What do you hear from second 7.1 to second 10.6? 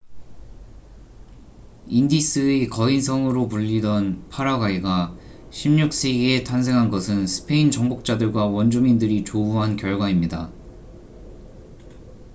스페인 정복자들과 원주민들이 조우한 결과입니다